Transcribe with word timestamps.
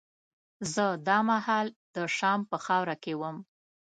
زه 0.73 0.85
دا 1.07 1.17
مهال 1.29 1.67
د 1.95 1.97
شام 2.17 2.39
په 2.49 2.57
خاوره 2.65 2.95
کې 3.03 3.13
وم. 3.21 3.37